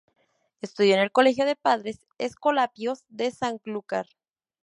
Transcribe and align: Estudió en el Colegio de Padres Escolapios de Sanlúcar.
Estudió 0.61 0.95
en 0.95 1.01
el 1.01 1.11
Colegio 1.11 1.45
de 1.45 1.55
Padres 1.55 1.99
Escolapios 2.17 3.03
de 3.09 3.29
Sanlúcar. 3.29 4.07